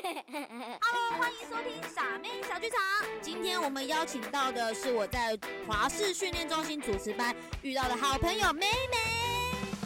[0.80, 2.80] Hello，欢迎收听傻妹小剧场。
[3.20, 5.36] 今天我们邀请到的是我在
[5.68, 8.96] 华视训练中心主持班遇到的好朋友美美。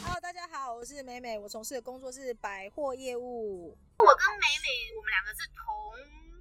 [0.07, 3.77] Hello，大家好，我是美美，我从事的工作是百货业务。
[3.99, 5.67] 我跟美美，我们两个是同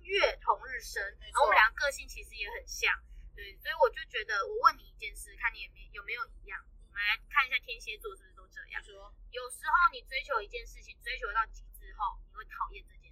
[0.06, 2.94] 月同日生，然后我们两个个性其实也很像，
[3.34, 6.62] 对，所以我就觉得，我问你一件事，看你有没有没有一样。
[6.62, 8.78] 我们来看一下天蝎座是不是都这样。
[8.86, 13.03] 说，有时候你追求一件事情，追求到极致后，你会讨厌这件事。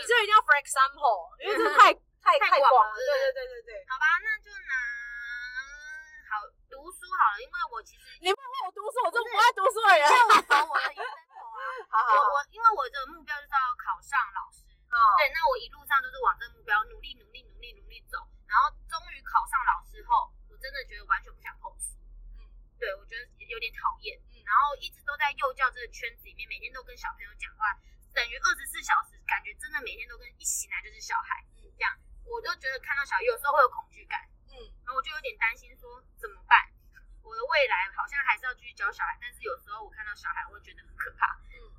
[0.00, 2.94] 你这一定要 for example， 因为这太太太广了。
[2.94, 4.74] 对对对对对对，好吧，那就拿
[6.28, 10.04] 好读书好了，因为我其实你不问我读书，我这么不爱读书的人。
[10.04, 14.66] 我走我的人生头啊，好好好，我我因为我的目标就是要考上老师。
[14.86, 21.94] 好对，那我一路上都是往这个目标努力、努力、努力、努力走，然后终于考上老师后，我真的觉得完全不想碰书。
[22.38, 22.46] 嗯
[22.78, 24.18] 对，我觉得有点讨厌。
[24.30, 27.74] 嗯然后一直都在幼教这个圈子里面，每天都跟小朋友讲话，
[28.14, 31.90] 等于二十四小时，感觉真的每天都跟一醒来就是小孩嗯这样。
[32.24, 34.54] 我就觉得看到小孩有时候会有恐惧感，嗯，
[34.86, 36.56] 然后我就有点担心说怎么办？
[37.22, 41.38] 我的未来好像还是要继续教小孩，但是有时候我看到小孩，我会觉得很可怕。
[41.50, 41.74] 嗯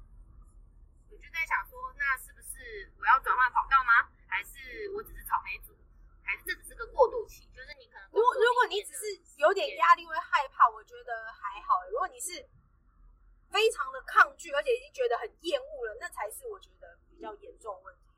[1.09, 4.11] 我就在想说，那是不是我要转换跑道吗？
[4.28, 5.76] 还是我只是草莓族？
[6.23, 7.48] 还是这只是个过渡期？
[7.56, 9.08] 就是你可能如果如果你只是
[9.39, 11.80] 有点压力会害怕，我觉得还好。
[11.89, 12.44] 如果你是
[13.50, 18.11] 非常的抗拒，而且已经觉得很厌恶了，那才是我觉得比较严重的问题。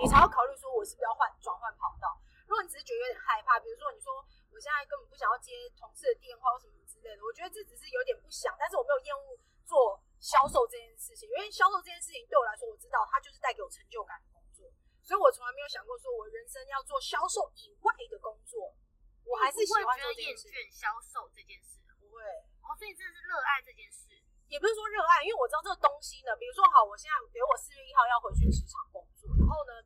[0.00, 2.18] 你才要考虑说，我是不是要换转换跑道。
[2.48, 4.16] 如果你只是觉得有点害怕，比如说你说
[4.50, 14.66] 我现在根本不想要接同事的电话或什么之类的，我觉得这只是有点不想，但是我没有厌恶做销售这件事情，因为销售这件事情对我来说，我知道它就是带给我成就感的工作，
[15.06, 18.74] 所以我从来没有想过说我人生要做销售以外的工作，
[19.22, 20.50] 我还是喜欢做这件事。
[20.50, 22.18] 倦销售这件事不会，
[22.66, 24.10] 哦，所以真的是热爱这件事。
[24.50, 29.78] 也不是说热爱，因为我知道这个东西呢，比如说好，我现在比如我四月一号要回去职场工作，然后呢，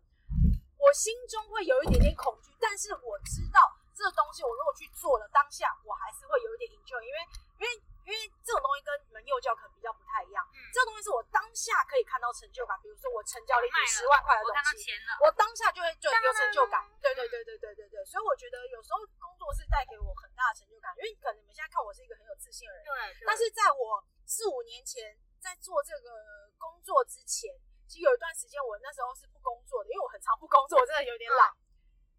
[0.81, 3.61] 我心中会有一点点恐惧，但是我知道
[3.93, 7.19] 这个东西我如果去做了，当下我还是会有一点 enjoy，因为
[7.65, 7.73] 因为
[8.05, 14.93] 因为这种东西跟你们幼教可能比较不太一样，嗯，这个东西是我当下可以看到成就感，比如说我成交了一笔十万块的东西。
[15.25, 16.85] 我当下就会就有成就感。
[17.01, 22.85] 对对嗯对对对对对，所以我觉得有时候工作是带给我很大的成就感，因为可能你们现在看我是一个很有自信的人。
[22.85, 27.49] 对，对但是在我四五年前在做这个工作之前，
[27.89, 31.49] 其实有一段时间我那时候是不工作的，因为我很常不工作，我真的有点懒。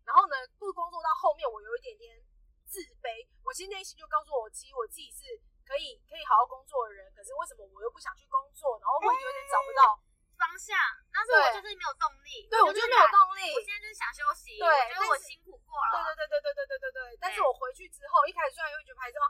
[0.05, 2.17] 然后呢，不工作到后面，我有一点点
[2.65, 3.25] 自卑。
[3.45, 5.23] 我其实内心就告诉我，其实我自己是
[5.63, 10.01] 可以可以好好工作的人，可是为什么我又不想去工作，然后会有点找不到？
[10.35, 10.75] 方向，
[11.15, 12.43] 但是我就是没有动力。
[12.51, 13.55] 对，我就没有动力。
[13.55, 16.03] 我现在就是想休息，对我觉得我辛苦过了。
[16.11, 17.17] 对对对对对对对对对。
[17.23, 19.23] 但是我回去之后，一开始虽然又觉得还是要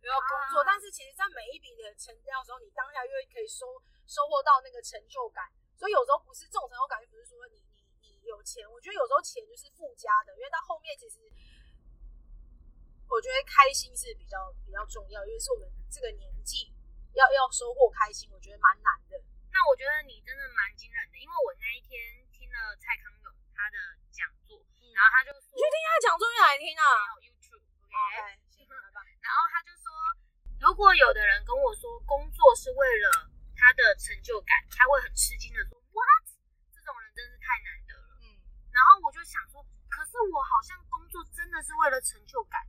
[0.00, 3.68] 又要工作，啊但是其实，在每一笔的成交的时候，你当下又会可以收
[4.08, 5.44] 收获到那个成就感。
[5.76, 11.20] 所以有时候不是这种成就感，就不是说你你你有钱，我觉得有时候钱就是附加的，因为到后面其实。
[13.08, 16.72] 我觉得开心是比较比较重要，因为是我们这个年纪
[17.14, 19.16] 要要收获开心，我觉得蛮难的。
[19.50, 21.96] 那我觉得你真的蛮惊人的，因为我那一天
[22.30, 23.76] 听了蔡康永他的
[24.12, 24.60] 讲座，
[24.92, 26.84] 然后他就说你去听他讲座来听啊。
[27.16, 29.00] 没有 YouTube，OK，、OK，行，来吧。
[29.24, 29.88] 然后他就说，
[30.60, 36.26] 如果有的人跟我说工作是为了他的成就感，他会很吃惊的说 What？
[36.74, 38.20] 这种人真是太难得了。
[38.20, 38.36] 嗯
[38.76, 42.60] 然后我就想说，可是我好像工作真的是为了成就感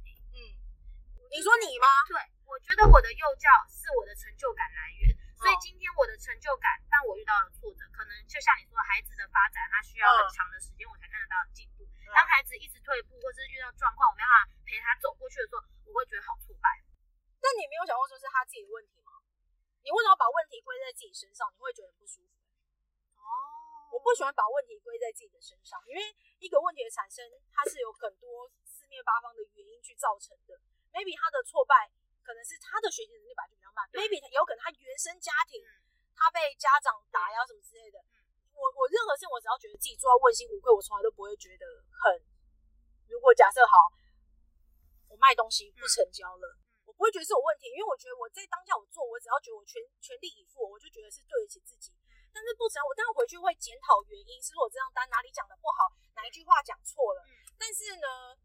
[1.38, 1.86] 你说你吗？
[2.09, 2.18] 对，
[2.50, 11.86] 我觉得我的幼教是我的成就感来源，所以哦今天我的成就感，让我遇到了挫折，可能就像你说的，孩子的发展，他需要很嗯长的时间我才看得到进步。
[12.09, 16.81] 当孩子一直退步，或是遇到状况，我没办法陪他走过去的时候，我会觉得好挫败。
[17.38, 19.22] 但你没有想过说是他自己的问题吗？
[19.86, 21.46] 你为什么把问题归在自己身上？
[21.53, 22.34] 你会觉得很不舒服。
[23.14, 23.30] 哦
[23.94, 26.02] 我不喜欢把问题归在自己的身上，因为
[26.42, 27.22] 一个问题的产生，
[27.53, 30.58] 它是有很多四面八方的原因去造成的。
[30.92, 31.90] Maybe 他的挫败
[32.24, 35.72] 可能是他的学习能力本来就比较慢，maybe 他有可能他原生家庭嗯
[36.18, 38.02] 他被家长打压什么之类的。
[38.58, 41.64] 我我任何事情，我只要觉得自己做到问心无愧，我从来都不会觉得
[41.94, 42.09] 很。
[43.06, 43.94] 如果假设好，
[45.08, 51.94] 我卖东西不成交了，我不会觉得是有问题，因为我觉得我在当下我做，我只要觉得我全全力以赴，我就觉得是对得起自己。
[52.34, 57.22] 但是不成，我当然回去会检讨原因，是不是我这张单哪里讲的不好，哪一句话讲错了。
[57.22, 58.38] 嗯但是呢，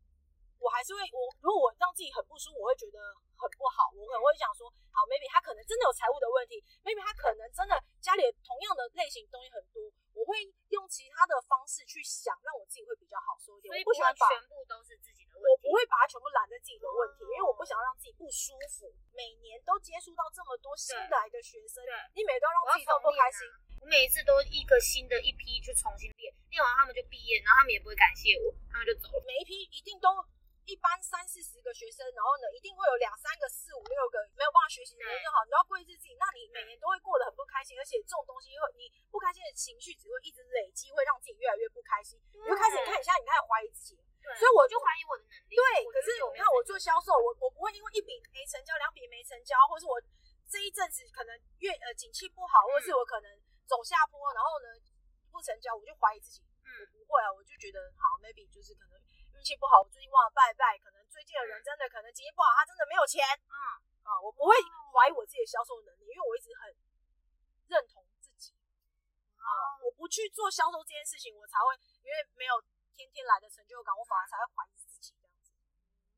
[0.62, 3.02] 我还是会，我如果我让自己很不舒服，我会觉得
[3.34, 9.82] 很不好，我可能会想说，好，maybe 他可能真的有财务的问题，maybe 他可能真的家里同样的类型东西很多，
[10.14, 13.74] 我会用其他的方式去想，让我自己会比较好受一点。
[13.74, 15.50] 所以我不喜欢把全部都是自己的问题。
[15.50, 18.86] 我不会把它全部揽在自己的问题，哦因为我不想让自己不舒服。
[19.10, 21.82] 每年都接触到这么多新来的学生，
[22.14, 23.42] 你每都要让自己我要这么不开心
[23.82, 29.18] 我每一次都一个新的一批去重新练，练完他们就毕业，然后他们也不会感谢我，他们就走了。
[29.26, 30.08] 每一批一定都
[30.64, 45.58] 一般三四十个学生，然后呢，一定会有两三个、四五六个没有办法学习的人就好，你要贵自己，那你每年都会过得很不开心，而且这种东西会你不开心的情绪只会一直累积，会让自己越来越不开心，你就开始你看你现在你开始怀疑自己，对所以我就怀疑我的能力。
[45.58, 49.98] 对，可是你看我做销售，我我不会因为一笔没成交，两笔没成交，或是我
[50.46, 53.26] 这一阵子可能月呃景气不好，或是我可能
[53.66, 54.78] 走下坡，然后呢
[55.34, 56.38] 不成交，我就怀疑自己。
[56.44, 58.94] 我嗯，不会啊，我就觉得好，maybe 就是可能
[59.42, 63.54] 运气不好，我最近忘了拜拜，可能最近的人真的可能经济不好，他真的没有钱嗯，
[64.06, 64.54] 啊，我不会
[64.94, 66.70] 怀疑我自己的销售能力，因为我一直很
[67.66, 68.54] 认同自己
[69.34, 71.74] 啊，我不去做销售这件事情，我才会
[72.06, 72.54] 因为没有
[72.94, 75.50] 天天来的成就感，我反而才会怀疑自己这样子。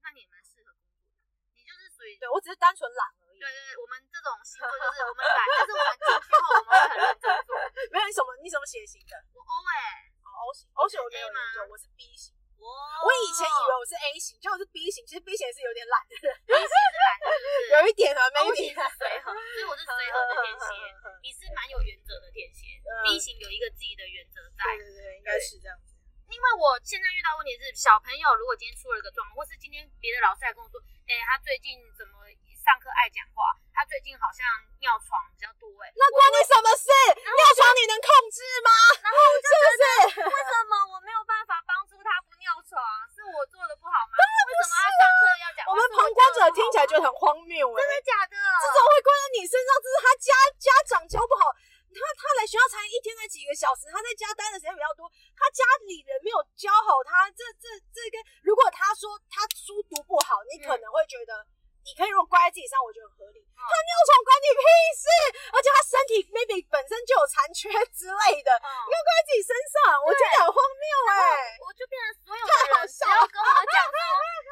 [0.05, 1.17] 那你也蛮适合工作的，
[1.57, 3.49] 你就是属于对我只是单纯懒而已对。
[3.49, 7.57] 对对，我们这种星座就是我们懒， 但是我们进去后我们会很认真做。
[7.89, 9.17] 没有你什么你什么血型的？
[9.33, 12.37] 我 O 哎，哦，O 型，O 型我没有研究，我是 B 型。
[12.65, 15.05] 我我以前以为我是 A 型，结果我是 B 型。
[15.05, 17.69] 其实 B 型也是有点懒的人， B 型是懒的，是不是？
[17.77, 20.73] 有一点啊和，所以我是随和的天蝎。
[21.21, 24.65] 你是蛮有原则的天蝎嗯，B 型有一个自己的原则在。
[24.81, 25.93] 对对对，应该是这样子。
[26.33, 32.25] 因为我现在遇到问题是，小朋友如果今天出了个状况，或是今天别的老师来跟我说，哎、他最近怎么
[32.65, 34.41] 上课爱讲话，他最近好像
[34.81, 36.89] 尿床比较多、哎，那关你什么事？
[37.29, 38.71] 尿床你能控制吗？
[39.05, 42.81] 然后我就觉得，是为什么我没有办法帮助他不尿床？
[43.13, 44.17] 是我做的不好吗？
[44.17, 45.71] 为什么他上课要讲话？
[45.71, 48.37] 我们旁观者听起来觉得很荒谬哎、真的假的？
[48.37, 51.49] 这种会怪在你身上，这是他家家长教不好。
[51.95, 55.07] 他他来学校才一天才几个小时，他在家待的时间比较多，
[55.39, 61.39] 他家里人没有教好他，这这这个，如果他说他书读不好，你可能会觉得，
[61.87, 63.47] 你可以如果怪在自己身上，我觉得很合理。
[63.55, 64.63] 他尿床关你屁
[64.99, 65.07] 事，
[65.55, 68.69] 而且他身体 maybe 本身就有残缺之类的，嗯。
[68.85, 70.85] 你要怪在自己身上，我觉得很荒谬
[71.15, 74.03] 哎、我就变成所有的人只要跟我讲说，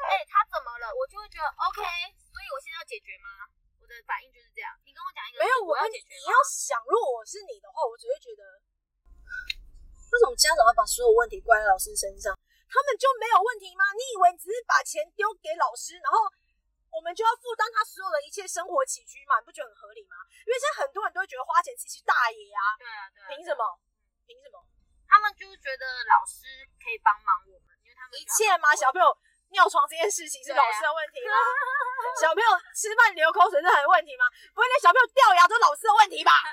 [0.07, 1.83] 哎、他怎么了，我就会觉得 OK，
[2.53, 3.49] 我现在要解决吗？
[3.81, 4.69] 我的反应就是这样。
[4.85, 8.45] 你跟我讲一个，没有，我要解决你要想，如果我是你的话，我只会觉得，
[10.13, 12.31] 为什么家长要把所有问题怪在老师身上？
[12.69, 13.89] 他们就没有问题吗？
[13.97, 16.25] 你以为你只是把钱丢给老师，然后
[16.93, 19.41] 我们就要负担他所有的一切生活起居嘛？
[19.41, 20.21] 你不觉得很合理吗？
[20.45, 23.61] 因为现在很多人都会觉得花钱其实是大爷啊，对啊，对啊，凭什么？
[24.25, 24.61] 凭什么？
[25.09, 26.45] 他们就是觉得老师
[26.81, 28.73] 可以帮忙我们，因为他们一切吗？
[28.73, 29.09] 小朋友
[29.53, 31.37] 尿床这件事情是老师的问题吗？
[32.21, 34.25] 小朋友吃饭流口水是很问题吗？
[34.53, 36.31] 不会，那小朋友掉牙都是老师的问题吧？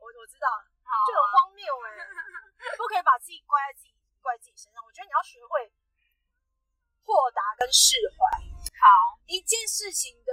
[0.00, 0.48] 我我知道，
[0.84, 1.86] 好就很荒谬哎、
[2.76, 4.84] 不可以把自己怪在自己怪自己身上。
[4.84, 5.72] 我觉得你要学会
[7.04, 8.24] 豁达跟释怀。
[8.68, 10.32] 好，一件事情的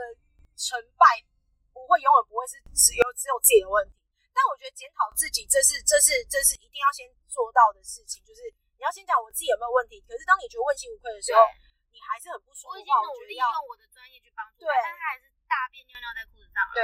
[0.55, 1.23] 成败
[1.71, 3.95] 不会永远不会是只有只有自己的问题，
[4.35, 8.41] 但我觉得检讨自己，这是这是这是一定要先做到的事情，就是
[8.75, 10.03] 你要先讲我自己有没有问题。
[10.07, 11.47] 可是当你觉得问心无愧的时候，
[11.91, 16.73] 你还是很不舒服我已经努力用我的专业去帮助他，但他还是大便尿尿在裤子上了。
[16.73, 16.81] 对。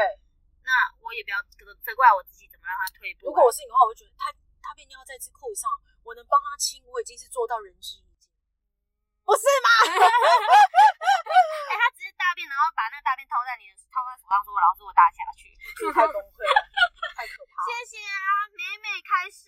[0.68, 3.27] 那我也不要责责怪我自己，怎么让他退步。
[3.27, 4.27] 如果我是你的话，我就觉得他
[4.59, 5.71] 大便尿在这裤子上，
[6.04, 8.27] 我能帮他清，我已经是做到仁至义尽，
[9.24, 9.68] 不是吗？
[11.71, 15.48] 哎、他直接大便，然后把那个大便套在你的套在手上，说老师我大下去。
[15.95, 16.60] 太崩溃了，
[17.15, 17.63] 太可怕了。
[17.63, 19.48] 谢谢啊，美美开示。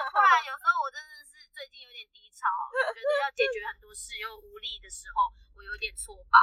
[0.00, 5.28] 不然有时候我真的是最近有点低潮，我觉得要解决很多事又无力的时候，
[5.64, 6.36] 我有点挫败。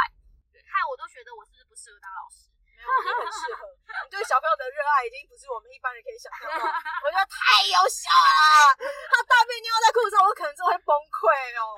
[0.49, 2.49] 对，害我都觉得我是不是不适合当老师？
[2.65, 3.69] 没有，你很适合。
[3.69, 8.73] 你对小朋友的热爱已经不是我们一般人可以想象到，我觉得太优秀了。
[8.81, 11.29] 他大便尿在裤子上，我可能真的会崩溃
[11.61, 11.77] 哦。